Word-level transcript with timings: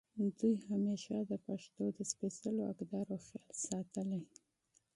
دوي 0.39 0.55
همېشه 0.69 1.15
د 1.31 1.33
پښتو 1.47 1.83
د 1.97 1.99
سپېځلو 2.11 2.63
اقدارو 2.71 3.15
خيال 3.27 3.51
ساتلے 3.65 4.21